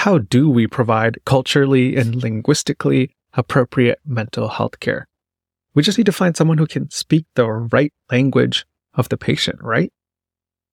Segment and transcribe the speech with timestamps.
[0.00, 5.06] how do we provide culturally and linguistically appropriate mental health care?
[5.74, 9.58] We just need to find someone who can speak the right language of the patient,
[9.60, 9.92] right?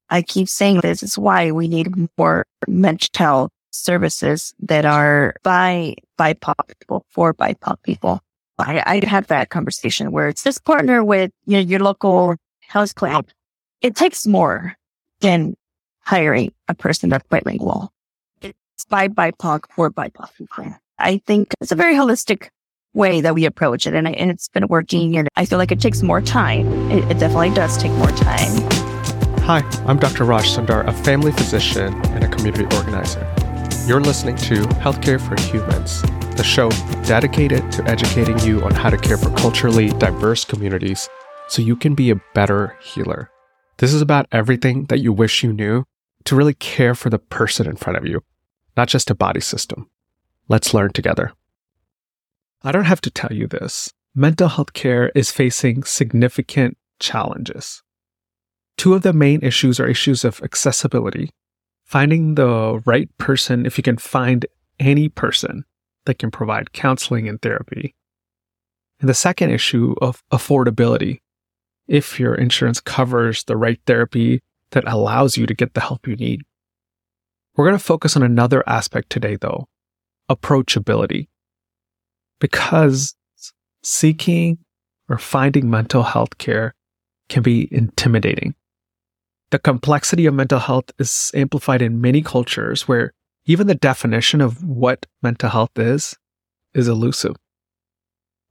[0.10, 6.56] I keep saying this is why we need more mental services that are by BIPOC
[6.80, 8.22] people for BIPOC people.
[8.60, 12.96] I, I had that conversation where it's just partner with you know, your local health
[12.96, 13.26] plan.
[13.82, 14.78] It takes more
[15.20, 15.58] than
[16.00, 17.92] hiring a person that's bilingual.
[18.78, 20.76] It's by BIPOC for BIPOC people.
[21.00, 22.50] I think it's a very holistic
[22.94, 23.96] way that we approach it.
[23.96, 25.18] And, I, and it's been working.
[25.18, 26.92] And I feel like it takes more time.
[26.92, 28.52] It, it definitely does take more time.
[29.46, 30.26] Hi, I'm Dr.
[30.26, 33.26] Raj Sundar, a family physician and a community organizer.
[33.88, 36.04] You're listening to Healthcare for Humans,
[36.38, 36.70] the show
[37.04, 41.10] dedicated to educating you on how to care for culturally diverse communities
[41.48, 43.32] so you can be a better healer.
[43.80, 45.86] This is about everything that you wish you knew
[46.26, 48.22] to really care for the person in front of you,
[48.78, 49.90] not just a body system.
[50.48, 51.34] Let's learn together.
[52.64, 53.92] I don't have to tell you this.
[54.16, 57.84] Mental health care is facing significant challenges.
[58.78, 61.32] Two of the main issues are issues of accessibility,
[61.84, 64.46] finding the right person if you can find
[64.80, 65.66] any person
[66.06, 67.96] that can provide counseling and therapy.
[69.00, 71.20] And the second issue of affordability,
[71.88, 74.42] if your insurance covers the right therapy
[74.72, 76.42] that allows you to get the help you need.
[77.58, 79.68] We're going to focus on another aspect today, though
[80.30, 81.28] approachability
[82.40, 83.16] because
[83.82, 84.60] seeking
[85.10, 86.76] or finding mental health care
[87.30, 88.54] can be intimidating.
[89.52, 93.14] The complexity of mental health is amplified in many cultures where
[93.46, 96.16] even the definition of what mental health is
[96.74, 97.36] is elusive.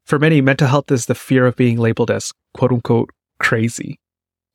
[0.06, 4.00] For many, mental health is the fear of being labeled as quote unquote crazy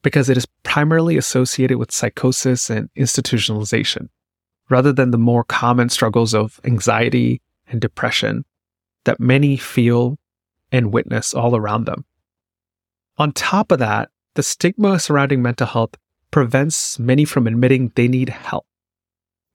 [0.01, 4.09] because it is primarily associated with psychosis and institutionalization
[4.71, 8.45] rather than the more common struggles of anxiety and depression
[9.03, 10.17] that many feel
[10.71, 12.05] and witness all around them.
[13.17, 15.95] On top of that, the stigma surrounding mental health
[16.31, 18.65] prevents many from admitting they need help,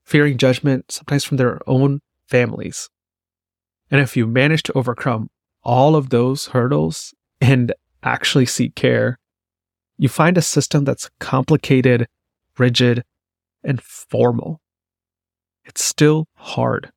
[0.05, 2.89] fearing judgment, sometimes from their own families.
[3.89, 5.31] And if you manage to overcome
[5.63, 9.17] all of those hurdles and actually seek care,
[9.97, 12.07] you find a system that's complicated,
[12.59, 13.03] rigid,
[13.63, 14.61] and formal.
[15.67, 16.91] It's still hard.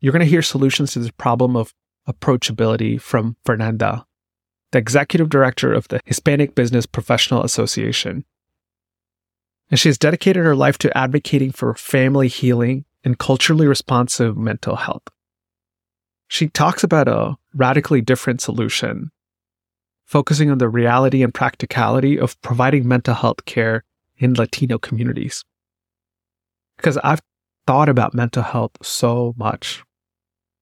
[0.00, 1.74] You're going to hear solutions to this problem of
[2.08, 4.06] approachability from Fernanda,
[4.70, 8.24] the executive director of the Hispanic Business Professional Association.
[9.68, 14.76] And she has dedicated her life to advocating for family healing and culturally responsive mental
[14.76, 15.02] health.
[16.28, 19.10] She talks about a radically different solution,
[20.04, 23.82] focusing on the reality and practicality of providing mental health care
[24.18, 25.44] in Latino communities.
[26.76, 27.22] Because I've
[27.66, 29.82] thought about mental health so much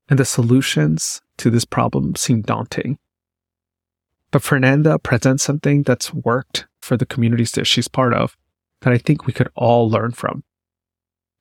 [0.08, 2.98] and the solutions to this problem seem daunting.
[4.30, 8.36] But Fernanda presents something that's worked for the communities that she's part of
[8.80, 10.44] that I think we could all learn from.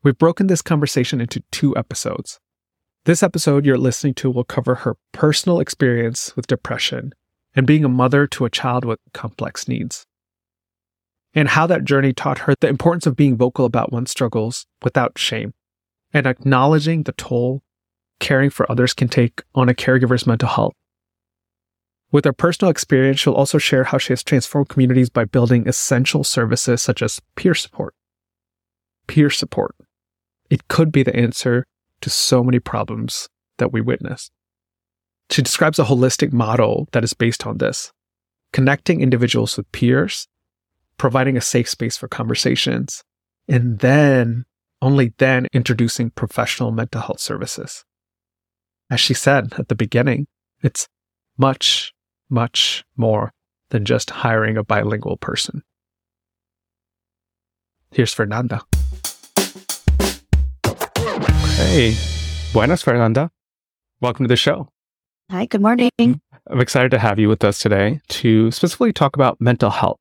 [0.03, 2.39] We've broken this conversation into two episodes.
[3.05, 7.13] This episode you're listening to will cover her personal experience with depression
[7.55, 10.05] and being a mother to a child with complex needs,
[11.33, 15.17] and how that journey taught her the importance of being vocal about one's struggles without
[15.17, 15.53] shame
[16.13, 17.63] and acknowledging the toll
[18.19, 20.73] caring for others can take on a caregiver's mental health.
[22.11, 26.23] With her personal experience, she'll also share how she has transformed communities by building essential
[26.23, 27.95] services such as peer support.
[29.07, 29.75] Peer support.
[30.49, 31.65] It could be the answer
[32.01, 33.27] to so many problems
[33.57, 34.29] that we witness.
[35.31, 37.91] She describes a holistic model that is based on this,
[38.51, 40.27] connecting individuals with peers,
[40.97, 43.03] providing a safe space for conversations,
[43.47, 44.45] and then,
[44.81, 47.83] only then, introducing professional mental health services
[48.93, 50.27] as she said at the beginning,
[50.61, 50.87] it's
[51.37, 51.93] much,
[52.29, 53.31] much more
[53.69, 55.63] than just hiring a bilingual person.
[57.91, 58.61] Here's Fernanda.
[61.55, 61.95] Hey,
[62.53, 63.31] buenas, Fernanda.
[63.99, 64.69] Welcome to the show.
[65.31, 65.89] Hi, good morning.
[65.97, 69.97] I'm excited to have you with us today to specifically talk about mental health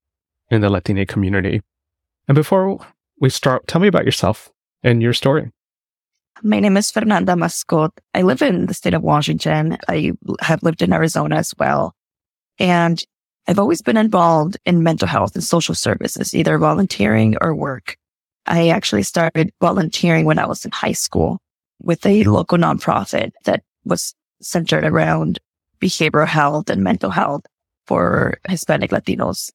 [0.52, 1.62] in the Latina community.
[2.28, 2.78] And before
[3.18, 4.52] we start, tell me about yourself
[4.82, 5.50] and your story.
[6.42, 7.90] My name is Fernanda Mazcot.
[8.14, 9.78] I live in the state of Washington.
[9.88, 11.94] I have lived in Arizona as well.
[12.58, 13.02] And
[13.48, 17.96] I've always been involved in mental health and social services, either volunteering or work.
[18.46, 21.38] I actually started volunteering when I was in high school
[21.80, 25.38] with a local nonprofit that was centered around
[25.80, 27.42] behavioral health and mental health
[27.86, 29.50] for Hispanic Latinos.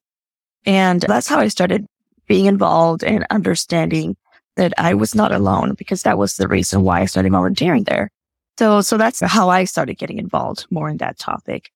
[0.68, 1.88] And that's how I started
[2.28, 4.18] being involved and understanding
[4.58, 8.12] that I was not alone because that was the reason why I started volunteering there.
[8.60, 11.72] So, so that's how I started getting involved more in that topic.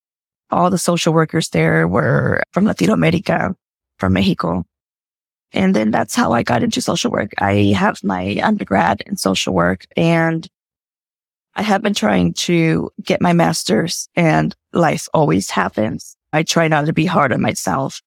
[0.49, 3.55] All the social workers there were from Latino America,
[3.97, 4.65] from Mexico.
[5.53, 7.31] And then that's how I got into social work.
[7.37, 10.47] I have my undergrad in social work and
[11.55, 16.17] I have been trying to get my master's and life always happens.
[16.33, 18.01] I try not to be hard on myself.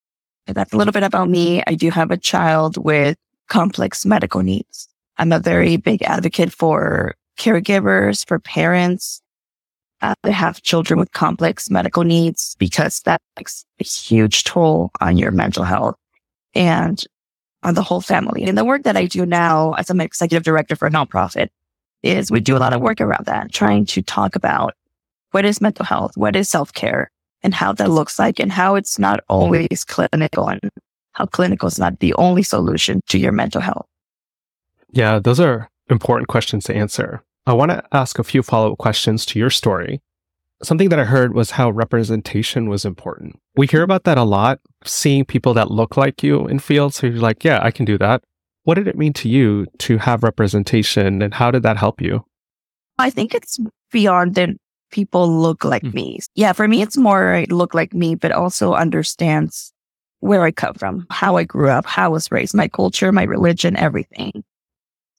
[0.47, 1.63] That's a little bit about me.
[1.65, 4.87] I do have a child with complex medical needs.
[5.17, 9.21] I'm a very big advocate for caregivers, for parents
[10.01, 15.17] uh, that have children with complex medical needs because that takes a huge toll on
[15.17, 15.95] your mental health
[16.53, 17.03] and
[17.63, 18.43] on the whole family.
[18.43, 21.49] And the work that I do now as an executive director for a nonprofit
[22.03, 24.75] is we do a lot of work around that, trying to talk about
[25.31, 27.09] what is mental health, what is self care
[27.45, 30.59] and how that looks like and how it's not always clinical and
[31.11, 33.85] how clinical is not the only solution to your mental health.
[34.91, 37.21] Yeah, those are important questions to answer.
[37.45, 40.01] I want to ask a few follow up questions to your story.
[40.63, 43.39] Something that I heard was how representation was important.
[43.55, 46.95] We hear about that a lot, seeing people that look like you in fields.
[46.95, 48.23] So you're like, yeah, I can do that.
[48.63, 52.25] What did it mean to you to have representation and how did that help you?
[52.97, 53.59] I think it's
[53.91, 54.49] beyond that
[54.95, 56.19] people look like mm me.
[56.35, 59.71] Yeah, for me, it's more look like me, but also understands
[60.19, 63.23] where I come from, how I grew up, how I was raised, my culture, my
[63.23, 64.43] religion, everything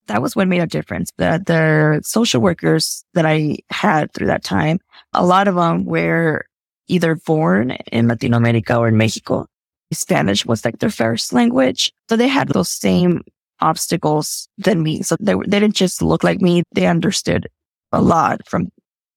[0.06, 1.10] that was what made a difference.
[1.16, 4.78] The, the social workers that I had through that time,
[5.12, 6.46] a lot of them were
[6.88, 9.46] either born in Latino America or in Mexico.
[9.92, 11.92] Spanish was like their first language.
[12.08, 13.22] So they had those same
[13.60, 15.02] obstacles than me.
[15.02, 16.62] So they, they didn't just look like me.
[16.72, 17.48] They understood
[17.92, 18.68] a lot from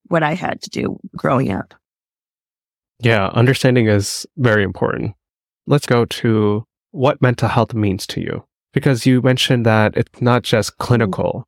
[0.10, 1.74] what I had to do growing up.
[3.00, 5.14] Yeah, understanding is very important.
[5.66, 10.44] Let's go to what mental health means to you because you mentioned that it's not
[10.44, 10.84] just mm-hmm.
[10.84, 11.46] clinical.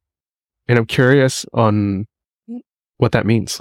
[0.67, 2.05] And I'm curious on
[2.49, 2.59] mm.
[2.97, 3.59] what that means.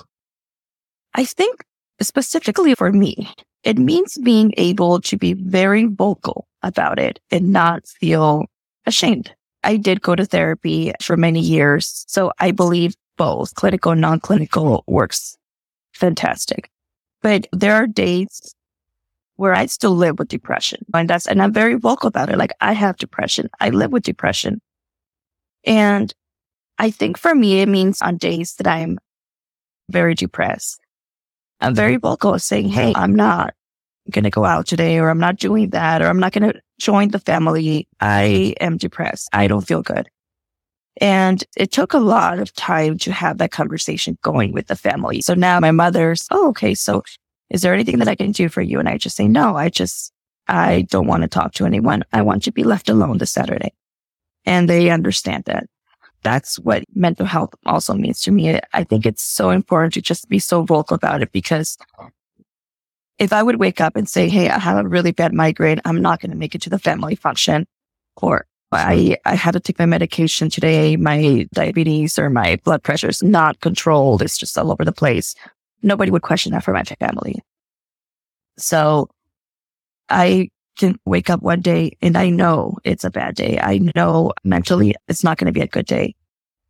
[1.15, 1.65] I think
[2.01, 3.29] specifically for me,
[3.65, 8.47] it means being able to be very vocal about it and not feel
[8.87, 9.35] ashamed.
[9.65, 12.05] I did go to therapy for many years.
[12.07, 15.37] So I believe both clinical and non-clinical works
[15.93, 16.71] fantastic.
[17.21, 18.55] But there are days
[19.37, 20.87] where I still live with depression.
[20.95, 22.39] And that's, and I'm very vocal about it.
[22.39, 23.51] Like I have depression.
[23.61, 24.63] I live with depression.
[25.67, 26.15] And
[26.79, 28.99] I think for me, it means on days that I'm
[29.91, 30.81] very depressed,
[31.61, 33.53] I'm very vocal saying, Hey, I'm not
[34.11, 36.59] going to go out today or I'm not doing that or I'm not going to
[36.79, 37.87] join the family.
[38.01, 39.29] I am depressed.
[39.35, 40.09] I don't feel good.
[41.01, 45.23] And it took a lot of time to have that conversation going with the family.
[45.23, 46.75] So now my mother's, oh, okay.
[46.75, 47.03] So
[47.49, 48.79] is there anything that I can do for you?
[48.79, 50.13] And I just say, no, I just,
[50.47, 52.05] I don't want to talk to anyone.
[52.13, 53.73] I want to be left alone this Saturday.
[54.45, 55.67] And they understand that.
[56.23, 58.61] That's what mental health also means to me.
[58.75, 61.79] I think it's so important to just be so vocal about it because
[63.19, 65.81] if I would wake up and say, Hey, I have a really bad migraine.
[65.87, 67.67] I'm not going to make it to the family function
[68.17, 70.97] or I, I had to take my medication today.
[70.97, 74.23] My diabetes or my blood pressure is not controlled.
[74.23, 75.35] It's just all over the place
[75.83, 77.43] nobody would question that for my family.
[78.59, 79.09] So
[80.09, 83.59] I can wake up one day and I know it's a bad day.
[83.61, 86.15] I know mentally it's not going to be a good day.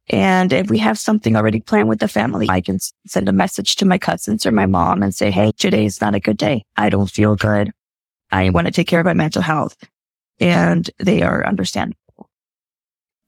[0.09, 3.77] And if we have something already planned with the family, I can send a message
[3.77, 6.65] to my cousins or my mom and say, Hey, today is not a good day.
[6.77, 7.71] I don't feel good.
[8.33, 9.77] I want to take care of my mental health.
[10.41, 11.97] And they are understandable.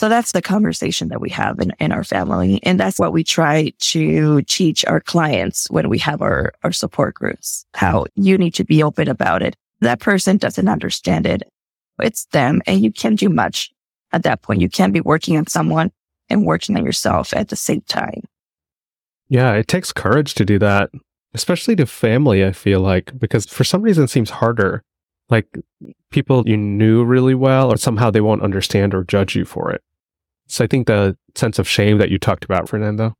[0.01, 2.59] So that's the conversation that we have in, in our family.
[2.65, 7.15] And that's what we try to teach our clients when we have our, our support
[7.15, 9.55] groups, how you need to be open about it.
[9.81, 11.45] That person doesn't understand it.
[12.01, 13.71] It's them and you can't do much
[14.13, 14.61] at that point.
[14.61, 15.93] You can't be working on someone
[16.29, 18.25] and working on yourself at the same time.
[19.29, 20.91] Yeah, it takes courage to do that,
[21.33, 24.83] especially to family, I feel like, because for some reason it seems harder.
[25.31, 25.47] Like
[26.11, 29.83] people you knew really well, or somehow they won't understand or judge you for it.
[30.47, 33.17] So I think the sense of shame that you talked about, Fernando.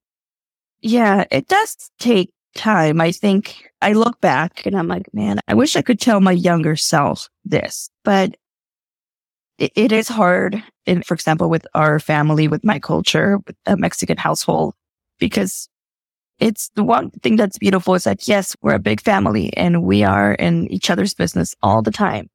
[0.83, 3.01] Yeah, it does take time.
[3.01, 6.33] I think I look back and I'm like, man, I wish I could tell my
[6.33, 8.37] younger self this, but
[9.59, 10.63] it, it is hard.
[10.85, 14.75] In, for example, with our family, with my culture, with a Mexican household,
[15.19, 15.69] because
[16.43, 20.03] it's the one thing that's beautiful is that yes, we're a big family and we
[20.03, 22.29] are in each other's business all the time.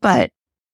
[0.00, 0.30] But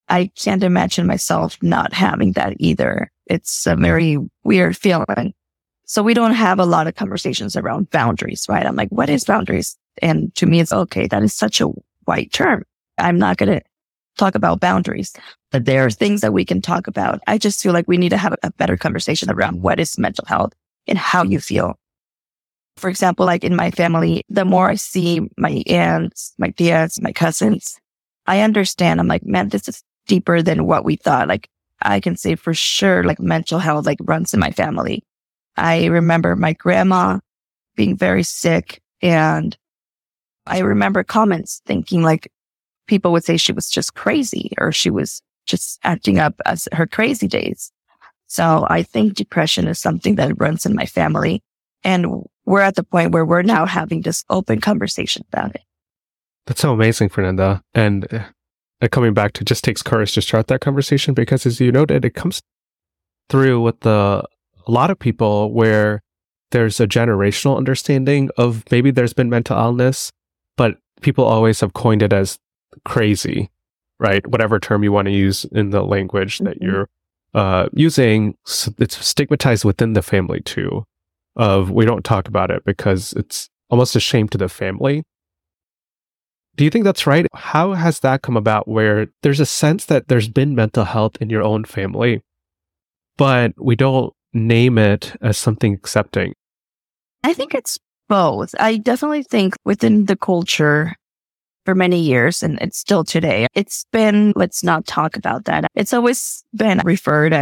[0.08, 3.10] I can't imagine myself not having that either.
[3.26, 5.34] It's a very weird feeling.
[5.84, 8.64] So we don't have a lot of conversations around boundaries, right?
[8.64, 9.76] I'm like, what is boundaries?
[10.00, 11.08] And to me, it's okay.
[11.08, 11.72] That is such a
[12.04, 12.62] white term.
[12.98, 13.62] I'm not going to
[14.16, 15.12] talk about boundaries,
[15.50, 17.20] but there are things that we can talk about.
[17.26, 20.24] I just feel like we need to have a better conversation around what is mental
[20.28, 20.52] health
[20.86, 21.78] and how you feel.
[22.76, 27.12] For example, like in my family, the more I see my aunts, my tias, my
[27.12, 27.78] cousins,
[28.26, 29.00] I understand.
[29.00, 31.28] I'm like, man, this is deeper than what we thought.
[31.28, 31.48] Like
[31.82, 35.04] I can say for sure, like mental health, like runs in my family.
[35.56, 37.18] I remember my grandma
[37.76, 39.56] being very sick and
[40.46, 42.32] I remember comments thinking like
[42.86, 46.86] people would say she was just crazy or she was just acting up as her
[46.86, 47.72] crazy days.
[48.26, 51.42] So I think depression is something that runs in my family.
[51.84, 55.62] And we're at the point where we're now having this open conversation about it.
[56.46, 57.62] That's so amazing, Fernanda.
[57.74, 61.70] And uh, coming back to just takes courage to start that conversation because as you
[61.70, 62.42] noted, it comes
[63.28, 64.24] through with the,
[64.66, 66.02] a lot of people where
[66.50, 70.12] there's a generational understanding of maybe there's been mental illness,
[70.56, 72.38] but people always have coined it as
[72.84, 73.50] crazy,
[73.98, 74.26] right?
[74.26, 76.64] Whatever term you want to use in the language that mm-hmm.
[76.64, 76.88] you're
[77.34, 78.36] uh, using,
[78.78, 80.84] it's stigmatized within the family too.
[81.34, 85.02] Of we don't talk about it because it's almost a shame to the family.
[86.56, 87.26] Do you think that's right?
[87.32, 91.30] How has that come about where there's a sense that there's been mental health in
[91.30, 92.22] your own family,
[93.16, 96.34] but we don't name it as something accepting?
[97.24, 97.78] I think it's
[98.10, 98.54] both.
[98.60, 100.94] I definitely think within the culture
[101.64, 105.64] for many years, and it's still today, it's been, let's not talk about that.
[105.74, 107.32] It's always been referred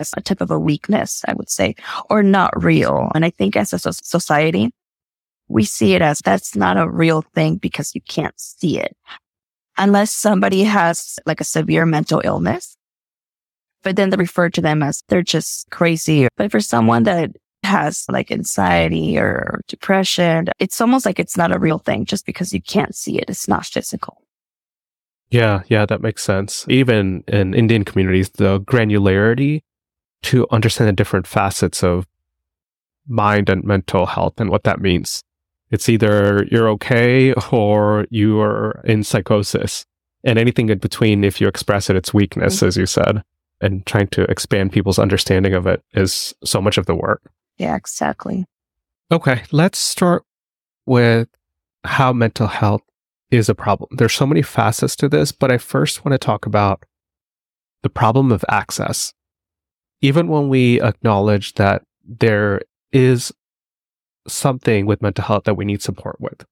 [0.00, 1.74] as a type of a weakness, I would say,
[2.10, 3.10] or not real.
[3.14, 4.70] And I think as a society,
[5.48, 8.96] we see it as that's not a real thing because you can't see it.
[9.78, 12.76] Unless somebody has like a severe mental illness,
[13.82, 16.28] but then they refer to them as they're just crazy.
[16.36, 17.30] But for someone that
[17.62, 22.52] has like anxiety or depression, it's almost like it's not a real thing just because
[22.52, 23.26] you can't see it.
[23.28, 24.22] It's not physical.
[25.30, 26.64] Yeah, yeah, that makes sense.
[26.68, 29.62] Even in Indian communities, the granularity
[30.26, 32.06] to understand the different facets of
[33.08, 35.22] mind and mental health and what that means.
[35.70, 39.84] It's either you're okay or you are in psychosis.
[40.24, 42.66] And anything in between, if you express it, it's weakness, mm-hmm.
[42.66, 43.22] as you said.
[43.60, 47.22] And trying to expand people's understanding of it is so much of the work.
[47.56, 48.44] Yeah, exactly.
[49.10, 50.24] Okay, let's start
[50.84, 51.28] with
[51.84, 52.82] how mental health
[53.30, 53.88] is a problem.
[53.96, 56.84] There's so many facets to this, but I first want to talk about
[57.82, 59.14] the problem of access.
[60.00, 62.60] Even when we acknowledge that there
[62.92, 63.32] is
[64.28, 66.44] something with mental health that we need support with,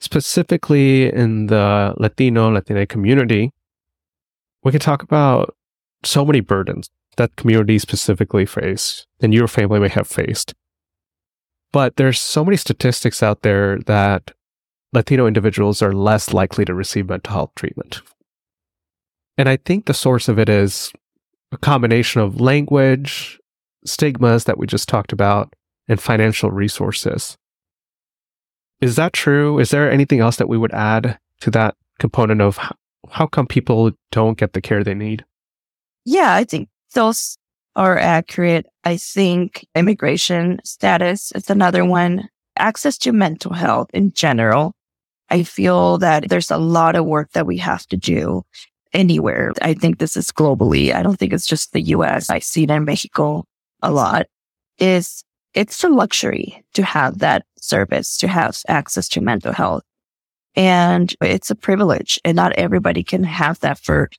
[0.00, 3.52] specifically in the Latino, Latina community,
[4.62, 5.54] we can talk about
[6.04, 10.54] so many burdens that community specifically face and your family may have faced.
[11.72, 14.32] But there's so many statistics out there that
[14.92, 18.00] Latino individuals are less likely to receive mental health treatment.
[19.36, 20.92] And I think the source of it is
[21.52, 23.38] a combination of language,
[23.84, 25.54] stigmas that we just talked about,
[25.88, 27.36] and financial resources.
[28.80, 29.58] Is that true?
[29.58, 32.58] Is there anything else that we would add to that component of
[33.10, 35.24] how, come people don't get the care they need?
[36.04, 37.38] Yeah, I think those
[37.74, 38.66] are accurate.
[38.84, 42.28] I think immigration status is another one.
[42.56, 44.74] Access to mental health in general.
[45.30, 48.44] I feel that there's a lot of work that we have to do
[48.92, 49.52] anywhere.
[49.62, 50.94] I think this is globally.
[50.94, 52.30] I don't think it's just the US.
[52.30, 53.44] I see it in Mexico
[53.82, 54.26] a lot
[54.78, 59.82] is it's a luxury to have that service, to have access to mental health.
[60.54, 64.10] And it's a privilege and not everybody can have that for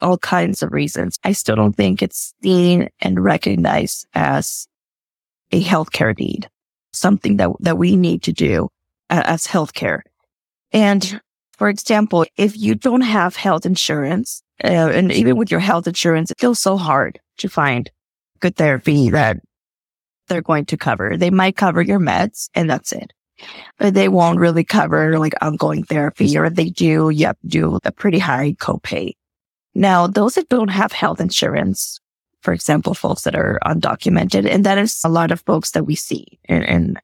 [0.00, 1.18] all kinds of reasons.
[1.24, 4.66] I still don't think it's seen and recognized as
[5.52, 6.48] a healthcare need,
[6.92, 8.68] something that, that we need to do
[9.08, 10.00] as healthcare.
[10.72, 11.20] And
[11.56, 16.30] for example, if you don't have health insurance, uh, and even with your health insurance,
[16.30, 17.90] it feels so hard to find
[18.40, 19.38] good therapy that
[20.28, 21.16] they're going to cover.
[21.16, 23.12] They might cover your meds and that's it.
[23.78, 27.78] But they won't really cover like ongoing therapy or they do, you have to do
[27.84, 29.12] a pretty high copay.
[29.74, 32.00] Now, those that don't have health insurance,
[32.40, 35.94] for example, folks that are undocumented, and that is a lot of folks that we
[35.94, 36.96] see in, in,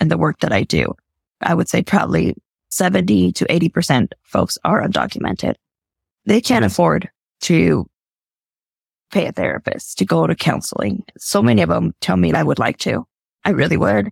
[0.00, 0.94] in the work that I do.
[1.40, 2.36] I would say probably
[2.74, 5.54] 70 to 80% folks are undocumented.
[6.26, 6.72] They can't mm-hmm.
[6.72, 7.10] afford
[7.42, 7.86] to
[9.12, 11.04] pay a therapist to go to counseling.
[11.16, 13.06] So many of them tell me I would like to.
[13.44, 14.10] I really would,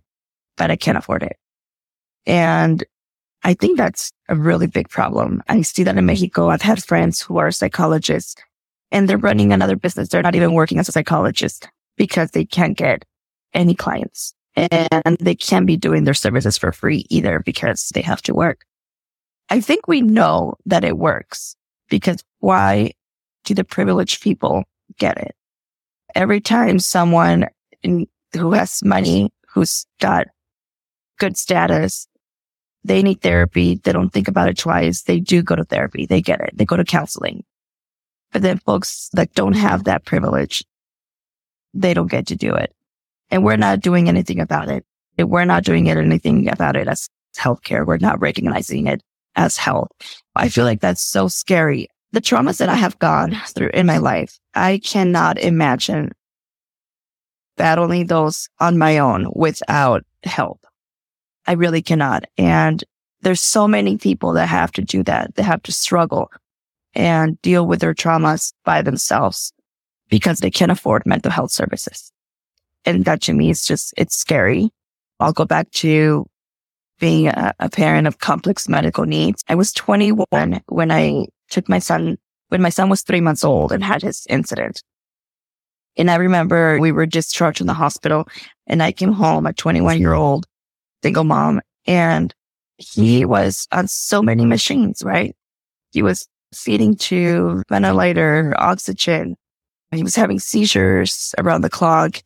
[0.55, 1.35] but I can't afford it.
[2.25, 2.83] And
[3.43, 5.43] I think that's a really big problem.
[5.49, 6.49] I see that in Mexico.
[6.49, 8.35] I've had friends who are psychologists
[8.91, 10.07] and they're running another business.
[10.07, 11.67] They're not even working as a psychologist
[11.97, 13.03] because they can't get
[13.53, 18.21] any clients and they can't be doing their services for free either because they have
[18.23, 18.65] to work.
[19.49, 21.55] I think we know that it works.
[21.89, 22.91] because why
[23.43, 24.63] do the privileged people
[24.97, 25.35] get it?
[26.15, 27.47] Every time someone
[27.83, 30.27] in, who has money, who's got
[31.19, 32.07] good status,
[32.83, 33.75] they need therapy.
[33.75, 35.03] They don't think about it twice.
[35.03, 36.05] They do go to therapy.
[36.05, 36.51] They get it.
[36.53, 37.43] They go to counseling.
[38.31, 40.63] But then folks that don't have that privilege,
[41.73, 42.73] they don't get to do it.
[43.33, 44.85] And we're not doing anything about it.
[45.17, 47.83] We're not doing it anything about it as healthcare.
[47.83, 49.01] We're not recognizing it
[49.35, 49.89] as health.
[50.35, 51.87] I feel like that's so scary.
[52.11, 56.11] The traumas that I have gone through in my life, I cannot imagine
[57.57, 60.63] battling those on my own without help.
[61.47, 62.25] I really cannot.
[62.37, 62.83] And
[63.21, 65.33] there's so many people that have to do that.
[65.33, 66.29] They have to struggle
[66.93, 69.53] and deal with their traumas by themselves
[70.07, 72.12] because they can't afford mental health services.
[72.85, 74.69] And that to me is just, it's scary.
[75.19, 76.25] I'll go back to
[76.99, 79.43] being a, a parent of complex medical needs.
[79.47, 82.17] I was 21 when I took my son,
[82.49, 84.81] when my son was three months old and had his incident.
[85.97, 88.27] And I remember we were discharged from the hospital
[88.67, 90.45] and I came home, a 21 year old
[91.03, 92.33] single mom, and
[92.77, 95.35] he was on so many machines, right?
[95.91, 99.35] He was feeding to ventilator, oxygen.
[99.91, 102.21] He was having seizures around the clock.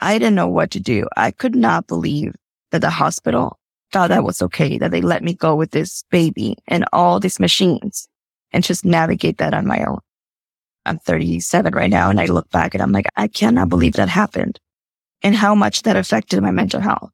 [0.00, 1.06] I didn't know what to do.
[1.16, 2.34] I could not believe
[2.70, 3.58] that the hospital
[3.92, 7.40] thought that was okay, that they let me go with this baby and all these
[7.40, 8.08] machines
[8.52, 9.98] and just navigate that on my own.
[10.86, 12.10] I'm 37 right now.
[12.10, 14.58] And I look back and I'm like, I cannot believe that happened
[15.22, 17.10] and how much that affected my mental health.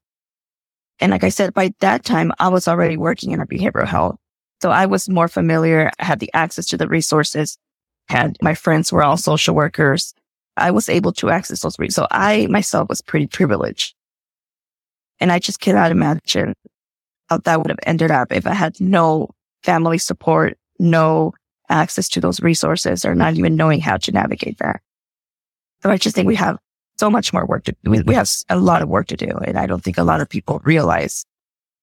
[1.01, 4.17] And like I said, by that time, I was already working in a behavioral health.
[4.63, 5.91] So I was more familiar.
[5.99, 7.59] I had the access to the resources.
[8.09, 10.15] Had my friends were all social workers.
[10.57, 11.79] I was able to access those.
[11.79, 11.97] resources.
[11.97, 13.95] so I myself was pretty privileged.
[15.21, 16.55] And I just cannot imagine
[17.29, 19.31] how that would have ended up if I had no
[19.63, 21.33] family support, no
[21.69, 24.81] access to those resources or not even knowing how to navigate that.
[25.83, 26.59] So I just think we have
[26.99, 27.91] so much more work to do.
[27.91, 29.31] We, we have a lot of work to do.
[29.45, 31.25] And I don't think a lot of people realize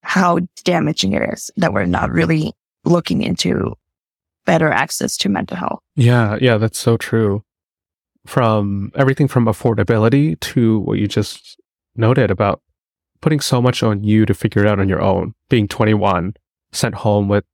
[0.02, 2.52] how damaging it is that we're not really
[2.84, 3.74] looking into
[4.44, 5.80] better access to mental health.
[5.94, 6.36] Yeah.
[6.40, 6.56] Yeah.
[6.56, 7.44] That's so true.
[8.26, 11.60] From everything from affordability to what you just
[11.96, 12.62] noted about
[13.20, 16.34] putting so much on you to figure it out on your own, being 21,
[16.72, 17.44] sent home with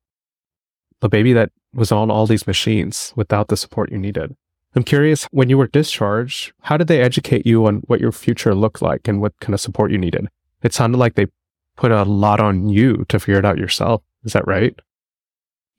[1.03, 4.35] a baby that was on all these machines without the support you needed.
[4.75, 8.55] I'm curious, when you were discharged, how did they educate you on what your future
[8.55, 10.29] looked like and what kind of support you needed?
[10.63, 11.27] It sounded like they
[11.77, 14.03] put a lot on you to figure it out yourself.
[14.25, 14.79] Is that right?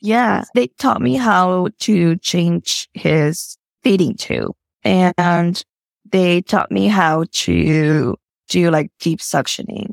[0.01, 0.45] Yeah.
[0.55, 5.63] They taught me how to change his feeding tube and
[6.11, 8.15] they taught me how to
[8.49, 9.91] do like deep suctioning.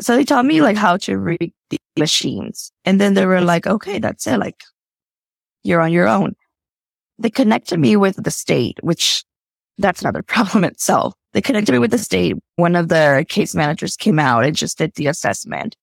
[0.00, 2.70] So they taught me like how to read the machines.
[2.84, 4.38] And then they were like, okay, that's it.
[4.38, 4.62] Like
[5.64, 6.34] you're on your own.
[7.18, 9.24] They connected me with the state, which
[9.78, 11.14] that's another problem itself.
[11.32, 12.36] They connected me with the state.
[12.56, 15.76] One of the case managers came out and just did the assessment.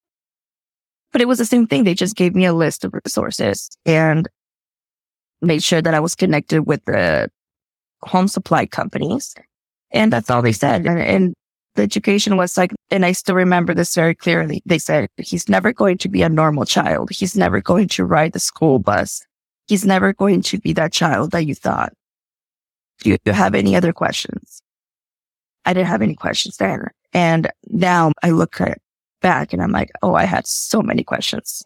[1.12, 1.84] But it was the same thing.
[1.84, 4.28] They just gave me a list of resources and
[5.41, 7.30] made sure that I was connected with the
[8.05, 9.35] home supply companies.
[9.91, 10.85] And that's all they said.
[10.85, 11.33] And, and
[11.75, 14.61] the education was like, and I still remember this very clearly.
[14.65, 17.09] They said, he's never going to be a normal child.
[17.11, 19.25] He's never going to ride the school bus.
[19.67, 21.93] He's never going to be that child that you thought.
[22.99, 24.61] Do you have any other questions?
[25.65, 26.87] I didn't have any questions then.
[27.13, 28.59] And now I look
[29.21, 31.63] back and I'm like, oh, I had so many questions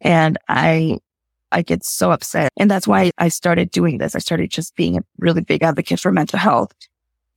[0.00, 0.98] and I,
[1.52, 2.52] I get so upset.
[2.56, 4.14] And that's why I started doing this.
[4.14, 6.72] I started just being a really big advocate for mental health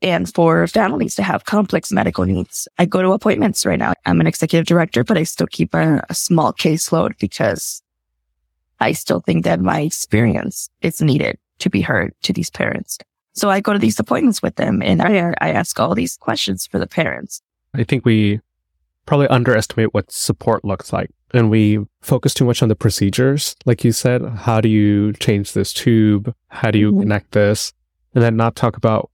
[0.02, 2.68] and for families to have complex medical needs.
[2.78, 3.94] I go to appointments right now.
[4.06, 7.82] I'm an executive director, but I still keep a, a small caseload because
[8.80, 12.98] I still think that my experience is needed to be heard to these parents.
[13.34, 16.66] So I go to these appointments with them and I, I ask all these questions
[16.66, 17.42] for the parents.
[17.74, 18.40] I think we
[19.06, 23.56] probably underestimate what support looks like and we focus too much on the procedures.
[23.66, 26.34] Like you said, how do you change this tube?
[26.48, 27.02] How do you mm-hmm.
[27.02, 27.74] connect this?
[28.14, 29.12] And then not talk about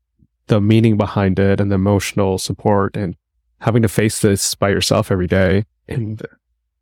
[0.48, 3.16] the meaning behind it and the emotional support and
[3.60, 6.20] having to face this by yourself every day in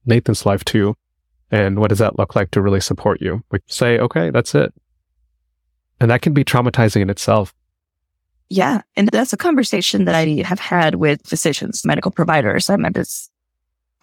[0.06, 0.96] Nathan's life too.
[1.50, 3.44] And what does that look like to really support you?
[3.52, 4.74] We say, okay, that's it.
[6.00, 7.54] And that can be traumatizing in itself.
[8.50, 8.82] Yeah.
[8.96, 12.70] And that's a conversation that I have had with physicians, medical providers.
[12.70, 13.30] I'm at this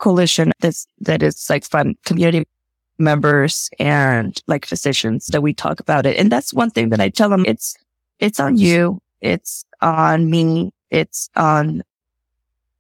[0.01, 2.47] coalition that's, that is like fun community
[2.99, 6.17] members and like physicians that we talk about it.
[6.17, 7.45] And that's one thing that I tell them.
[7.47, 7.77] It's,
[8.19, 9.01] it's on you.
[9.21, 10.73] It's on me.
[10.91, 11.83] It's on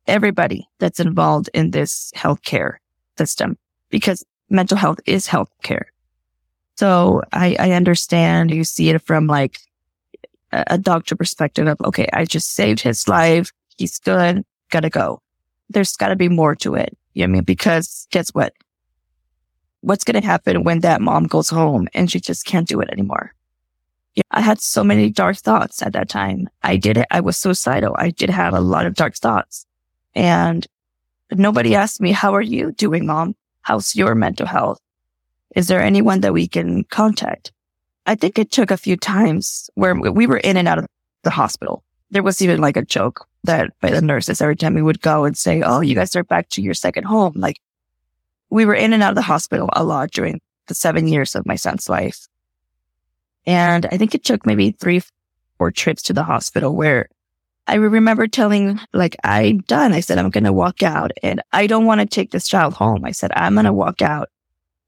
[0.06, 2.76] everybody that's involved in this healthcare
[3.16, 3.56] system
[3.90, 5.85] because mental health is healthcare.
[6.76, 9.59] So I, I understand you see it from like
[10.52, 13.52] a, a doctor perspective of, okay, I just saved his life.
[13.78, 14.44] He's good.
[14.70, 15.22] Gotta go.
[15.68, 16.96] There's gotta be more to it.
[17.16, 17.42] I mean?
[17.42, 18.52] Because guess what?
[19.82, 22.90] What's going to happen when that mom goes home and she just can't do it
[22.90, 23.34] anymore?
[24.14, 26.48] Yeah, I had so many dark thoughts at that time.
[26.62, 27.06] I did, it.
[27.10, 27.94] I was suicidal.
[27.98, 29.66] I did have a lot of dark thoughts
[30.14, 30.66] and
[31.32, 33.34] nobody asked me, how are you doing, mom?
[33.62, 34.78] How's your mental health?
[35.54, 37.52] Is there anyone that we can contact?
[38.06, 40.86] I think it took a few times where we were in and out of
[41.22, 41.84] the hospital.
[42.10, 45.24] There was even like a joke that by the nurses every time we would go
[45.24, 47.34] and say, Oh, you guys are back to your second home.
[47.36, 47.60] Like
[48.50, 51.46] we were in and out of the hospital a lot during the seven years of
[51.46, 52.26] my son's life.
[53.46, 55.02] And I think it took maybe three,
[55.58, 57.08] four trips to the hospital where
[57.66, 59.92] I remember telling, like, I'm done.
[59.92, 62.74] I said, I'm going to walk out and I don't want to take this child
[62.74, 63.04] home.
[63.04, 64.28] I said, I'm going to walk out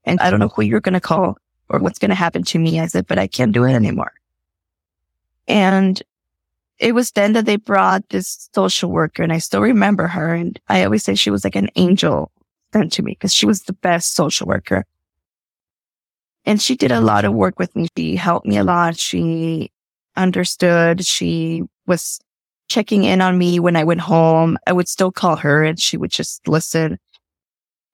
[0.03, 1.37] and I don't know who you're going to call
[1.69, 2.79] or what's going to happen to me.
[2.79, 4.11] I said, but I can't do it anymore.
[5.47, 6.01] And
[6.79, 10.33] it was then that they brought this social worker and I still remember her.
[10.33, 12.31] And I always say she was like an angel
[12.73, 14.85] sent to me because she was the best social worker.
[16.45, 17.05] And she did a mm-hmm.
[17.05, 17.87] lot of work with me.
[17.97, 18.97] She helped me a lot.
[18.97, 19.71] She
[20.15, 21.05] understood.
[21.05, 22.19] She was
[22.67, 24.57] checking in on me when I went home.
[24.67, 26.97] I would still call her and she would just listen.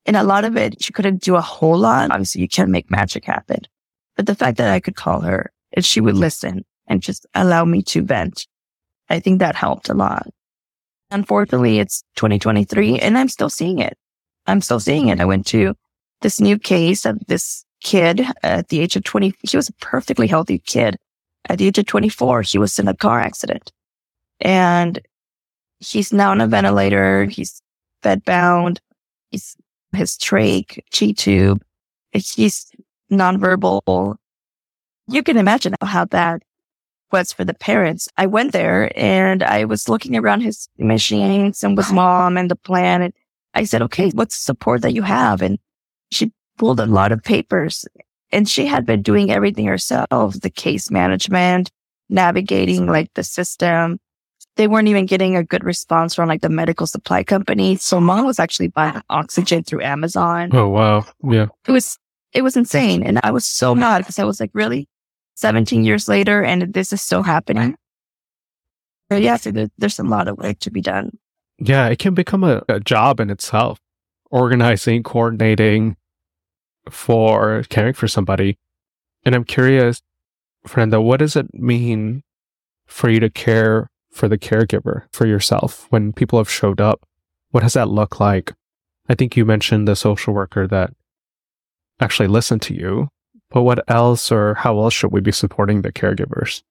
[0.06, 2.10] And a lot of it, she couldn't do a whole lot.
[2.12, 3.60] Obviously, you can't make magic happen.
[4.16, 7.66] But the fact that I could call her and she would listen and just allow
[7.66, 8.48] me to vent,
[9.10, 10.28] I think that helped a lot.
[11.12, 13.98] Unfortunately, it's 2023 and I'm still seeing it.
[14.46, 15.20] I'm still seeing it.
[15.20, 15.76] I went to
[16.22, 19.34] this new case of this kid at the age of 20.
[19.42, 20.98] He was a perfectly healthy kid.
[21.48, 23.72] At the age of 24, he was in a car accident
[24.40, 25.00] and
[25.80, 27.26] he's now on a ventilator.
[27.26, 27.62] He's
[28.04, 28.80] bed bound.
[29.32, 29.56] He's
[29.94, 31.64] his trach, G tube.
[32.12, 32.72] He's
[33.12, 34.16] nonverbal.
[35.08, 36.44] You can imagine how that
[37.12, 38.08] was for the parents.
[38.18, 42.56] I went there and I was looking around his machines and with mom and the
[42.56, 43.02] plan.
[43.02, 43.14] And
[43.54, 45.42] I said, okay, what's the support that you have?
[45.42, 45.58] And
[46.12, 47.86] she pulled a lot of papers
[48.32, 51.72] and she had been doing everything herself, the case management,
[52.10, 54.00] navigating like the system,
[54.60, 57.78] they weren't even getting a good response from like the medical supply company.
[57.78, 60.50] So mom was actually buying oxygen through Amazon.
[60.52, 61.06] Oh, wow.
[61.24, 61.46] Yeah.
[61.66, 61.98] It was,
[62.34, 63.02] it was insane.
[63.02, 64.89] And I was so mad because I was like, really
[65.40, 67.76] 17 years later and this is still happening.
[69.10, 71.18] But yeah, so there's a lot of work to be done.
[71.58, 71.88] Yeah.
[71.88, 73.80] It can become a, a job in itself,
[74.30, 75.96] organizing, coordinating
[76.90, 78.58] for caring for somebody.
[79.26, 80.02] And I'm curious,
[80.68, 82.24] Fernanda, what does it mean
[82.86, 87.08] for you to care for the caregiver, for yourself, when people have showed up?
[87.52, 88.54] What does that look like?
[89.08, 90.92] I think you mentioned the social worker that
[92.00, 93.10] actually listened to you,
[93.50, 96.62] but what else or how else should we be supporting the caregivers?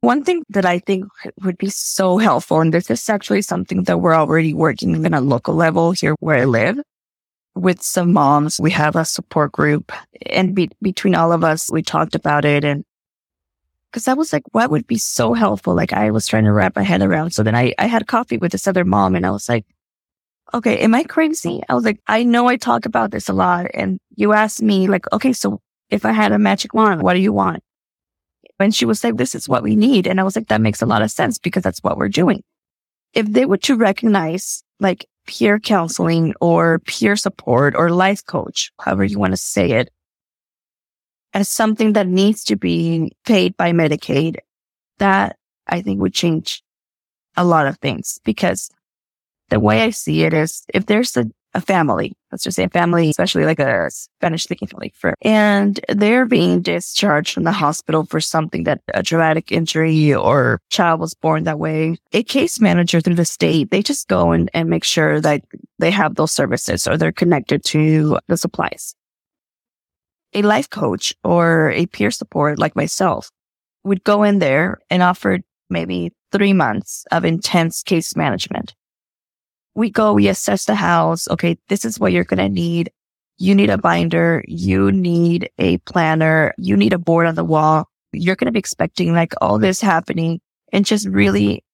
[0.00, 1.06] One thing that I think
[1.42, 5.20] would be so helpful, and this is actually something that we're already working in a
[5.20, 6.78] local level here where I live
[7.54, 8.60] with some moms.
[8.60, 9.92] We have a support group
[10.26, 12.84] and be- between all of us, we talked about it and
[13.92, 15.72] Cause I was like, what would be so helpful?
[15.72, 17.30] Like I was trying to wrap my head around.
[17.30, 19.64] So then I, I had coffee with this other mom and I was like,
[20.52, 21.62] okay, am I crazy?
[21.68, 23.66] I was like, I know I talk about this a lot.
[23.72, 27.20] And you asked me like, okay, so if I had a magic wand, what do
[27.20, 27.62] you want?
[28.58, 30.06] And she would say, this is what we need.
[30.06, 32.42] And I was like, that makes a lot of sense because that's what we're doing.
[33.12, 39.04] If they were to recognize like peer counseling or peer support or life coach, however
[39.04, 39.90] you want to say it,
[41.32, 44.36] as something that needs to be paid by Medicaid,
[44.98, 46.62] that I think would change
[47.36, 48.70] a lot of things because
[49.50, 52.68] the way I see it is if there's a, a family, let's just say a
[52.68, 58.04] family, especially like a Spanish speaking family for, and they're being discharged from the hospital
[58.04, 61.96] for something that a traumatic injury or child was born that way.
[62.12, 65.44] A case manager through the state, they just go and, and make sure that
[65.78, 68.94] they have those services or they're connected to the supplies
[70.34, 73.30] a life coach or a peer support like myself
[73.84, 75.38] would go in there and offer
[75.70, 78.74] maybe three months of intense case management.
[79.74, 81.28] We go, we assess the house.
[81.28, 81.58] Okay.
[81.68, 82.90] This is what you're going to need.
[83.38, 84.44] You need a binder.
[84.46, 86.54] You need a planner.
[86.58, 87.88] You need a board on the wall.
[88.12, 90.40] You're going to be expecting like all this happening
[90.72, 91.64] and just really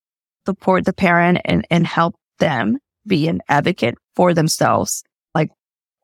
[0.47, 5.51] support the parent and, and help them be an advocate for themselves Like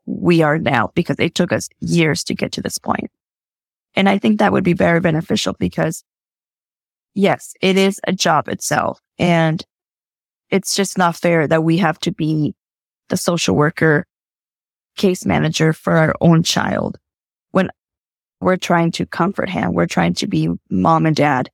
[0.05, 3.11] we are now because it took us years to get to this point.
[3.95, 6.05] And I think that would be very beneficial because
[7.15, 9.65] yes, it is a job itself and
[10.57, 12.55] it's just not fair that we have to be
[13.11, 14.07] the social worker
[14.97, 16.97] case manager for our own child
[17.51, 17.69] when
[18.41, 19.75] we're trying to comfort him.
[19.75, 21.51] We're trying to be mom and dad,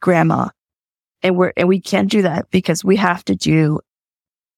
[0.00, 0.50] grandma.
[1.24, 3.80] And we're, and we can't do that because we have to do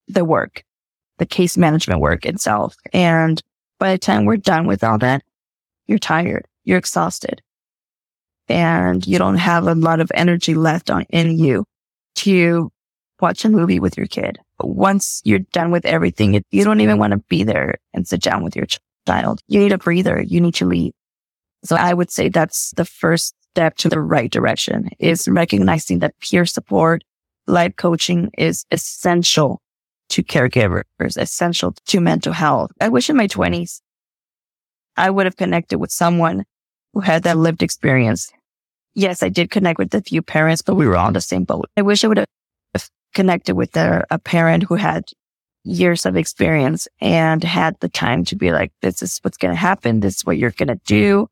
[0.07, 0.65] the work,
[1.17, 2.77] the case management work itself.
[2.93, 3.43] And
[3.79, 5.23] by the time we're done with all that,
[5.87, 7.41] you're tired, you're exhausted
[8.51, 11.65] and you don't have a lot of energy left on in you
[12.17, 12.71] to
[13.21, 14.39] watch a movie with your kid.
[14.59, 18.23] But Once you're done with everything, you don't even want to be there and sit
[18.23, 18.67] down with your
[19.07, 19.41] child.
[19.49, 20.23] You need a breather.
[20.23, 20.93] You need to leave.
[21.65, 26.19] So I would say that's the first step to the right direction is recognizing that
[26.21, 27.03] peer support,
[27.47, 29.61] life coaching is essential
[30.11, 32.71] to caregivers, essential to mental health.
[32.81, 33.83] I wish in my twenties,
[34.97, 36.45] I would have connected with someone
[36.93, 38.31] who had that lived experience.
[38.95, 41.45] Yes, I did connect with a few parents, but we were all in the same
[41.45, 41.69] boat.
[41.77, 42.27] I wish I would have
[43.15, 45.05] connected with a, a parent who had
[45.65, 49.59] years of experience and had the time to be like, this is what's going to
[49.61, 50.01] happen.
[50.01, 51.29] This is what you're going to do.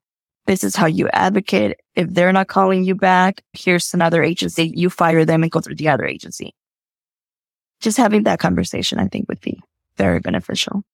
[0.47, 1.79] This is how you advocate.
[1.95, 4.73] If they're not calling you back, here's another agency.
[4.75, 6.55] You fire them and go through the other agency.
[7.81, 9.61] Just having that conversation, I think would be
[9.97, 10.85] very beneficial.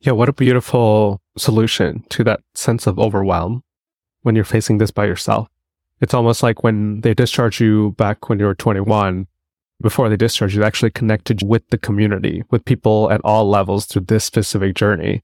[0.00, 0.12] Yeah.
[0.12, 3.62] What a beautiful solution to that sense of overwhelm
[4.22, 5.48] when you're facing this by yourself.
[6.00, 9.26] It's almost like when they discharge you back when you were 21,
[9.80, 14.02] before they discharge you, actually connected with the community, with people at all levels through
[14.02, 15.22] this specific journey.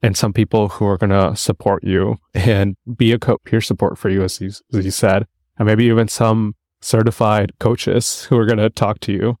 [0.00, 3.98] And some people who are going to support you and be a co- peer support
[3.98, 5.26] for you, as you, as you said,
[5.58, 9.38] and maybe even some certified coaches who are going to talk to you.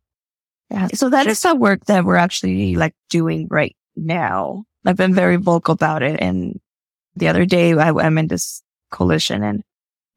[0.70, 0.88] Yeah.
[0.94, 4.64] So that is the work that we're actually like doing right now.
[4.84, 6.20] I've been very vocal about it.
[6.20, 6.60] And
[7.16, 9.62] the other day I, I'm in this coalition and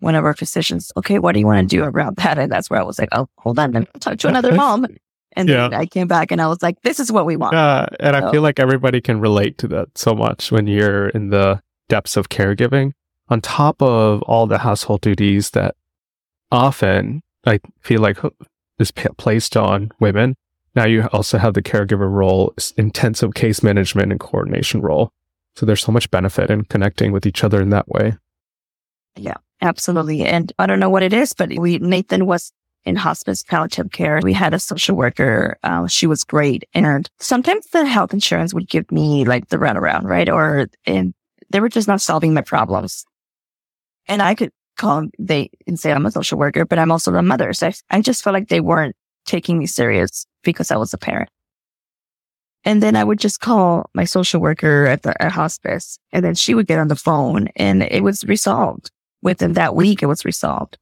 [0.02, 2.38] one of our physicians, okay, what do you want to do around that?
[2.38, 4.88] And that's where I was like, oh, hold on, let me talk to another mom.
[5.34, 5.70] And yeah.
[5.70, 7.54] then I came back and I was like, this is what we want.
[7.54, 7.88] Yeah.
[8.00, 8.28] And so.
[8.28, 12.18] I feel like everybody can relate to that so much when you're in the depths
[12.18, 12.92] of caregiving.
[13.30, 15.76] On top of all the household duties that
[16.52, 18.18] often I feel like
[18.78, 20.36] is placed on women,
[20.76, 25.14] now you also have the caregiver role, intensive case management and coordination role.
[25.56, 28.18] So there's so much benefit in connecting with each other in that way.
[29.16, 29.38] Yeah.
[29.62, 30.24] Absolutely.
[30.26, 32.52] And I don't know what it is, but we, Nathan was
[32.84, 34.20] in hospice palliative care.
[34.24, 35.58] We had a social worker.
[35.64, 36.64] Uh, she was great.
[36.74, 40.30] And sometimes the health insurance would give me like the runaround, right?
[40.30, 41.14] Or, and
[41.52, 43.06] they were just not solving my problems.
[44.08, 47.22] And I could call they and say I'm a social worker, but I'm also a
[47.22, 47.54] mother.
[47.54, 48.96] So I, I just felt like they weren't
[49.28, 51.30] taking me serious because I was a parent.
[52.64, 56.36] And then I would just call my social worker at the at hospice and then
[56.36, 60.26] she would get on the phone and it was resolved within that week, it was
[60.26, 60.78] resolved.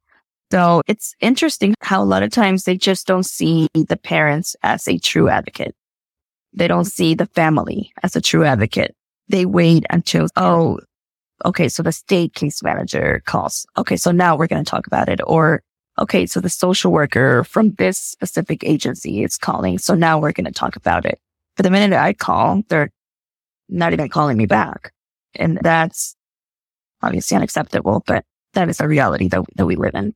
[0.51, 4.87] So it's interesting how a lot of times they just don't see the parents as
[4.87, 5.75] a true advocate.
[6.53, 8.95] They don't see the family as a true advocate.
[9.27, 10.79] They wait until, oh,
[11.45, 13.67] okay, so the state case manager calls.
[13.77, 15.21] Okay, so now we're going to talk about it.
[15.27, 15.61] Or,
[15.99, 19.77] okay, so the social worker from this specific agency is calling.
[19.77, 21.19] So now we're going to talk about it.
[21.55, 22.89] But the minute I call, they're
[23.69, 24.93] not even calling me back.
[25.35, 26.15] And that's
[27.03, 30.13] obviously unacceptable, but that is a reality that, that we live in.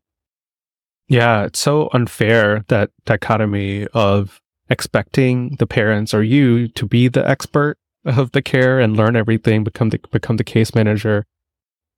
[1.07, 7.27] Yeah, it's so unfair that dichotomy of expecting the parents or you to be the
[7.27, 11.25] expert of the care and learn everything, become the become the case manager.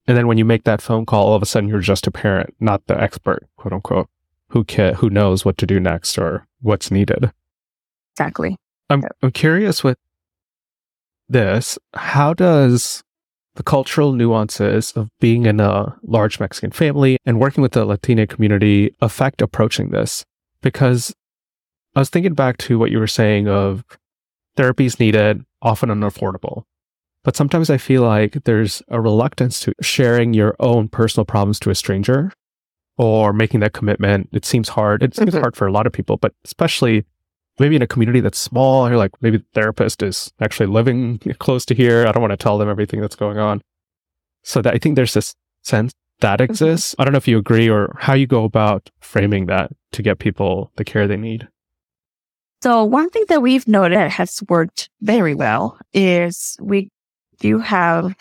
[0.07, 2.11] And then when you make that phone call, all of a sudden you're just a
[2.11, 4.09] parent, not the expert, quote unquote,
[4.49, 7.31] who can, who knows what to do next or what's needed.
[8.13, 8.57] Exactly.
[8.89, 9.97] I'm I'm curious with
[11.27, 13.03] this, how does
[13.55, 18.27] the cultural nuances of being in a large Mexican family and working with the Latina
[18.27, 20.23] community affect approaching this?
[20.61, 21.13] Because
[21.95, 23.83] I was thinking back to what you were saying of
[24.57, 26.63] therapies needed, often unaffordable.
[27.23, 31.71] But sometimes I feel like there's a reluctance to sharing your own personal problems to
[31.71, 32.31] a stranger
[32.97, 34.29] or making that commitment.
[34.31, 35.01] It seems hard.
[35.01, 35.39] It seems mm-hmm.
[35.39, 37.05] hard for a lot of people, but especially
[37.59, 41.65] maybe in a community that's small, or like maybe the therapist is actually living close
[41.65, 42.05] to here.
[42.07, 43.61] I don't want to tell them everything that's going on.
[44.43, 46.51] So that I think there's this sense that mm-hmm.
[46.51, 46.91] exists.
[46.91, 47.01] Mm-hmm.
[47.01, 50.19] I don't know if you agree or how you go about framing that to get
[50.19, 51.47] people the care they need.
[52.61, 56.89] So one thing that we've noted has worked very well is we
[57.39, 58.15] do have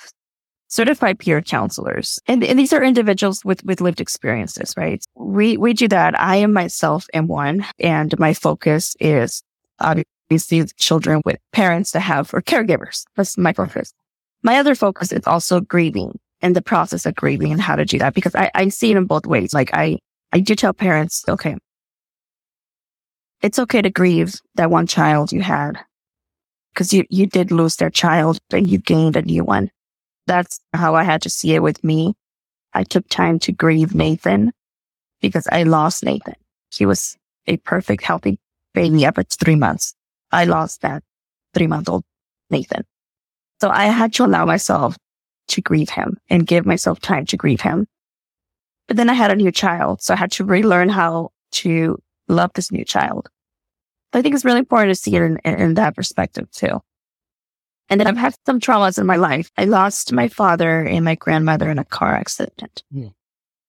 [0.75, 2.19] certified peer counselors.
[2.27, 5.05] And, and, these are individuals with, with lived experiences, right?
[5.15, 6.19] We, we do that.
[6.21, 9.41] I am myself am one and my focus is
[9.79, 13.05] obviously children with parents that have or caregivers.
[13.15, 13.93] That's my focus.
[14.43, 17.99] My other focus is also grieving and the process of grieving and how to do
[18.01, 19.55] that because I, I see it in both ways.
[19.55, 19.99] Like I,
[20.33, 21.57] I do tell parents, okay,
[23.43, 25.79] it's okay to grieve that one child you had
[26.73, 29.71] because you, you did lose their child and you gained a new one
[30.27, 32.15] that's how I had to see it with me.
[32.73, 34.53] I took time to grieve Nathan
[35.21, 36.35] because I lost Nathan.
[36.75, 38.39] He was a perfect, healthy
[38.73, 39.95] baby up at three months.
[40.33, 41.03] I lost that
[41.55, 42.05] three month old
[42.51, 42.85] Nathan.
[43.61, 44.97] So I had to allow myself
[45.49, 47.87] to grieve him and give myself time to grieve him.
[48.89, 50.03] But then I had a new child.
[50.03, 53.29] So I had to relearn how to love this new child.
[54.13, 56.81] I think it's really important to see it in, in that perspective too.
[57.90, 59.51] And then I've had some traumas in my life.
[59.59, 62.83] I lost my father and my grandmother in a car accident.
[62.94, 63.12] Mm.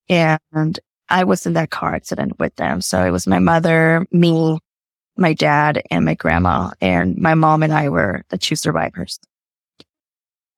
[0.09, 2.81] And I was in that car accident with them.
[2.81, 4.57] So it was my mother, me,
[5.17, 6.71] my dad, and my grandma.
[6.81, 9.19] And my mom and I were the two survivors.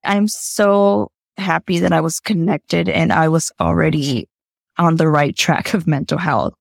[0.04, 4.30] I'm so happy that I was connected and I was already
[4.78, 6.54] on the right track of mental health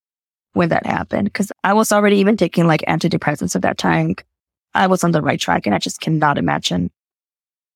[0.55, 1.33] when that happened.
[1.35, 4.17] Cause I was already even taking like antidepressants at that time.
[4.77, 6.91] I was on the right track and I just cannot imagine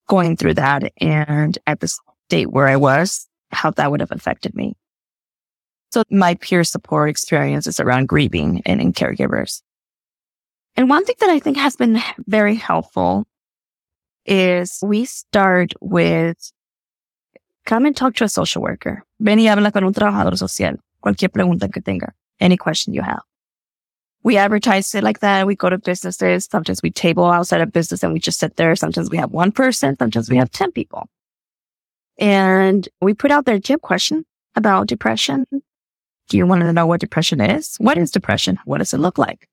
[0.09, 1.89] going through that and at the
[2.29, 4.77] state where I was, how that would have affected me.
[5.93, 9.63] So my peer support experiences around grieving and in caregivers.
[10.77, 13.27] And one thing that I think has been very helpful
[14.25, 16.53] is we start with
[17.67, 19.05] come and talk to a social worker.
[19.19, 20.77] Ven y habla con un trabajador social.
[21.03, 22.13] Cualquier pregunta que tenga.
[22.41, 23.23] Any question you have.
[24.23, 25.47] We advertise it like that.
[25.47, 26.47] We go to businesses.
[26.51, 28.77] Sometimes we table outside a business and we just sit there.
[28.77, 29.97] Sometimes we have one person.
[29.99, 31.09] Sometimes we have 10 people.
[32.19, 35.47] And we put out their gym question about depression.
[36.29, 37.77] Do you want to know what depression is?
[37.79, 38.59] What is depression?
[38.67, 39.49] What does it look like?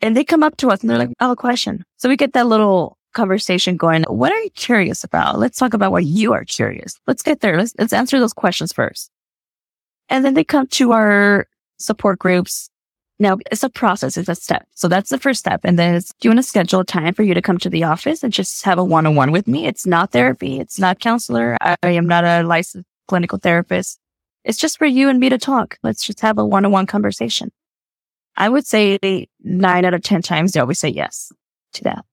[0.00, 1.84] And they come up to us and they're like, oh, question.
[1.96, 4.04] So we get that little conversation going.
[4.04, 5.38] What are you curious about?
[5.38, 6.94] Let's talk about what you are curious.
[7.06, 7.56] Let's get there.
[7.56, 9.10] Let's, let's answer those questions first.
[10.08, 11.46] And then they come to our
[11.78, 12.70] support groups.
[13.20, 14.16] Now it's a process.
[14.16, 14.66] It's a step.
[14.74, 15.60] So that's the first step.
[15.64, 17.70] And then it's, do you want to schedule a time for you to come to
[17.70, 19.66] the office and just have a one on one with me?
[19.66, 20.60] It's not therapy.
[20.60, 21.56] It's not counselor.
[21.60, 23.98] I am not a licensed clinical therapist.
[24.44, 25.78] It's just for you and me to talk.
[25.82, 27.50] Let's just have a one on one conversation.
[28.36, 31.32] I would say nine out of 10 times they always say yes
[31.72, 32.04] to that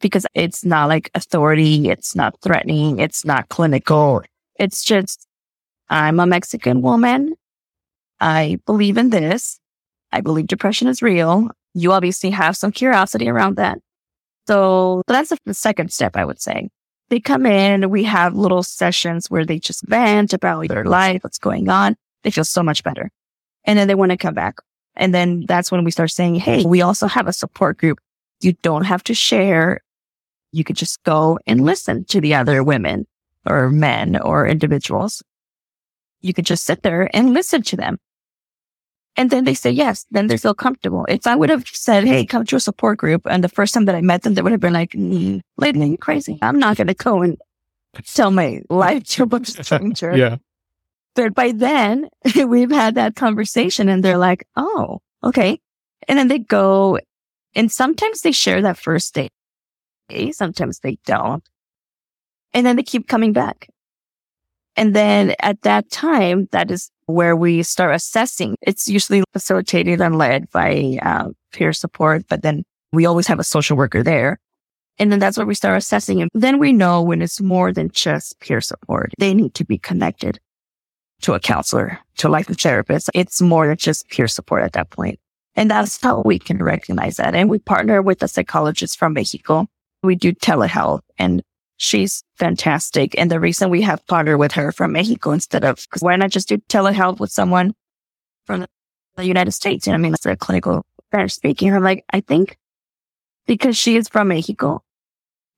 [0.00, 1.88] because it's not like authority.
[1.88, 2.98] It's not threatening.
[2.98, 4.22] It's not clinical.
[4.58, 5.26] It's just,
[5.88, 7.34] I'm a Mexican woman.
[8.20, 9.58] I believe in this.
[10.12, 11.50] I believe depression is real.
[11.74, 13.78] You obviously have some curiosity around that.
[14.46, 16.68] So that's the second step, I would say.
[17.08, 21.38] They come in, we have little sessions where they just vent about their life, what's
[21.38, 21.96] going on.
[22.22, 23.10] They feel so much better.
[23.64, 24.56] And then they want to come back.
[24.96, 27.98] And then that's when we start saying, Hey, we also have a support group.
[28.40, 29.80] You don't have to share
[30.52, 33.06] you could just go and listen to the other women
[33.46, 35.22] or men or individuals.
[36.20, 37.98] You could just sit there and listen to them.
[39.16, 41.04] And then they say yes, then they feel comfortable.
[41.08, 43.26] If I would have said, Hey, come to a support group.
[43.28, 45.80] And the first time that I met them, they would have been like, mm, lady,
[45.80, 46.38] you crazy.
[46.40, 47.36] I'm not going to go and
[48.06, 50.16] tell my life to a stranger.
[50.16, 50.36] yeah.
[51.14, 52.08] But by then
[52.46, 55.60] we've had that conversation and they're like, Oh, okay.
[56.08, 56.98] And then they go
[57.54, 59.30] and sometimes they share that first date
[60.32, 61.42] Sometimes they don't.
[62.52, 63.68] And then they keep coming back.
[64.76, 68.56] And then at that time, that is where we start assessing.
[68.62, 73.44] It's usually facilitated and led by uh, peer support, but then we always have a
[73.44, 74.38] social worker there.
[74.98, 76.20] And then that's where we start assessing.
[76.20, 79.12] And then we know when it's more than just peer support.
[79.18, 80.38] They need to be connected
[81.22, 83.10] to a counselor, to a life therapist.
[83.14, 85.18] It's more than just peer support at that point.
[85.54, 87.34] And that's how we can recognize that.
[87.34, 89.66] And we partner with a psychologist from Mexico
[90.02, 91.42] we do telehealth and
[91.76, 93.18] she's fantastic.
[93.18, 96.30] And the reason we have partnered with her from Mexico instead of, cause why not
[96.30, 97.74] just do telehealth with someone
[98.46, 98.66] from
[99.16, 99.86] the United States?
[99.86, 101.74] And I mean, that's a clinical Spanish speaking.
[101.74, 102.56] I'm like, I think
[103.46, 104.82] because she is from Mexico.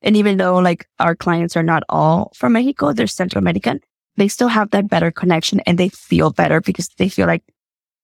[0.01, 3.79] And even though like our clients are not all from Mexico, they're Central American,
[4.17, 7.43] they still have that better connection and they feel better because they feel like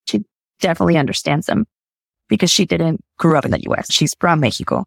[0.08, 0.24] she
[0.60, 1.66] definitely understands them
[2.28, 3.92] because she didn't grow up in the US.
[3.92, 4.86] She's from Mexico.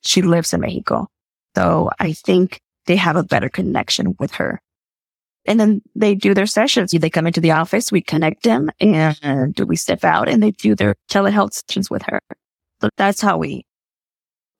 [0.00, 1.08] She lives in Mexico.
[1.56, 4.60] So I think they have a better connection with her.
[5.46, 6.90] And then they do their sessions.
[6.90, 10.50] They come into the office, we connect them and do we step out and they
[10.50, 12.20] do their telehealth sessions with her.
[12.80, 13.64] So that's how we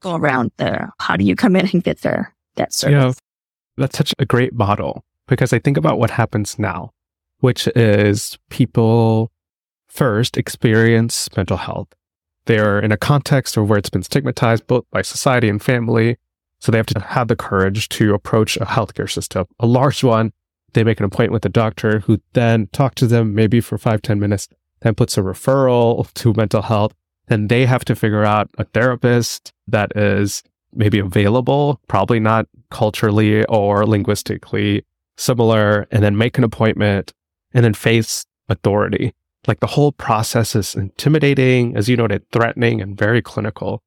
[0.01, 0.91] go around there.
[1.01, 3.18] how do you come in and get there, that service?
[3.76, 6.91] That's such a great model because I think about what happens now,
[7.41, 9.30] which is people
[9.89, 11.89] first experience mental health
[12.49, 16.16] they're in a context of where it's been stigmatized both by society and family.
[16.61, 20.33] So they have to have the courage to approach a healthcare system, a large one.
[20.73, 24.03] They make an appointment with a doctor who then talks to them maybe for five
[24.03, 24.49] ten minutes,
[24.81, 26.95] then puts a referral to mental health.
[27.29, 30.43] Then they have to figure out a therapist that is
[30.75, 34.85] maybe available, probably not culturally or linguistically
[35.17, 37.13] similar, and then make an appointment
[37.55, 39.15] and then face authority.
[39.47, 43.83] Like the whole process is intimidating, as you noted, threatening and very clinical.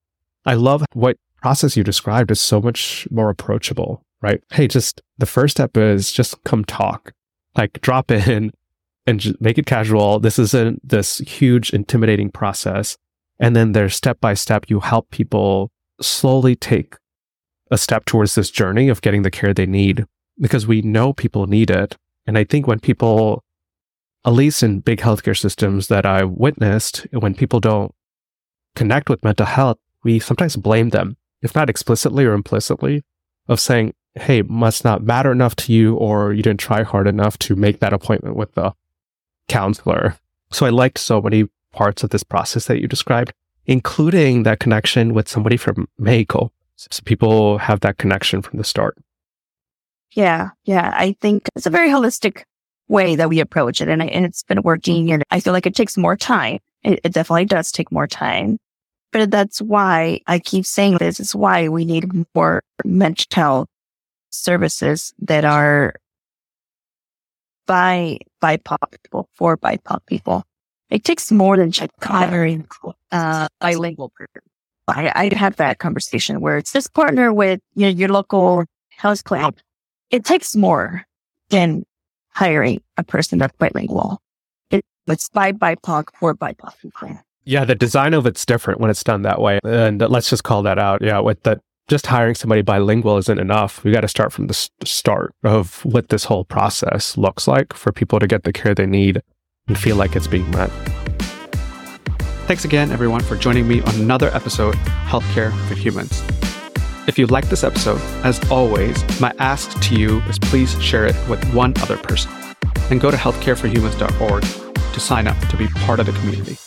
[0.45, 4.41] I love what process you described is so much more approachable, right?
[4.51, 7.13] Hey, just the first step is just come talk,
[7.55, 8.51] like drop in
[9.07, 10.19] and make it casual.
[10.19, 12.97] This isn't this huge intimidating process.
[13.39, 16.95] And then there's step by step, you help people slowly take
[17.71, 20.05] a step towards this journey of getting the care they need
[20.39, 21.97] because we know people need it.
[22.27, 23.43] And I think when people,
[24.25, 27.93] at least in big healthcare systems that I witnessed, when people don't
[28.75, 33.03] connect with mental health, we sometimes blame them, if not explicitly or implicitly,
[33.47, 37.37] of saying, Hey, must not matter enough to you, or you didn't try hard enough
[37.39, 38.73] to make that appointment with the
[39.47, 40.17] counselor.
[40.51, 43.33] So I liked so many parts of this process that you described,
[43.65, 46.51] including that connection with somebody from Mexico.
[46.75, 48.97] So people have that connection from the start.
[50.11, 50.49] Yeah.
[50.65, 50.91] Yeah.
[50.93, 52.43] I think it's a very holistic
[52.87, 53.87] way that we approach it.
[53.87, 55.11] And, and it's been working.
[55.11, 56.59] And I feel like it takes more time.
[56.83, 58.57] It, it definitely does take more time.
[59.11, 63.67] But that's why I keep saying this is why we need more mental
[64.29, 65.95] services that are
[67.65, 70.43] by BIPOC people for BIPOC people.
[70.89, 72.67] It takes more than just hiring
[73.11, 74.41] uh, bilingual person.
[74.87, 79.23] I, I had that conversation where it's just partner with you know, your local health
[79.23, 79.55] club.
[80.09, 81.05] It takes more
[81.49, 81.85] than
[82.29, 84.19] hiring a person that's bilingual.
[84.69, 87.19] It, it's by BIPOC for BIPOC people.
[87.43, 89.59] Yeah, the design of it's different when it's done that way.
[89.63, 91.01] And let's just call that out.
[91.01, 93.83] Yeah, with that, just hiring somebody bilingual isn't enough.
[93.83, 97.91] We got to start from the start of what this whole process looks like for
[97.91, 99.21] people to get the care they need
[99.67, 100.69] and feel like it's being met.
[102.45, 104.75] Thanks again, everyone, for joining me on another episode
[105.05, 106.21] Healthcare for Humans.
[107.07, 111.15] If you like this episode, as always, my ask to you is please share it
[111.27, 112.31] with one other person
[112.91, 114.43] and go to healthcareforhumans.org
[114.93, 116.57] to sign up to be part of the community.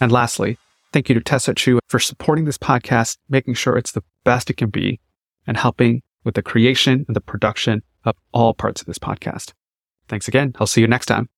[0.00, 0.58] And lastly,
[0.92, 4.56] thank you to Tessa Chu for supporting this podcast, making sure it's the best it
[4.56, 5.00] can be,
[5.46, 9.52] and helping with the creation and the production of all parts of this podcast.
[10.08, 10.54] Thanks again.
[10.58, 11.28] I'll see you next time.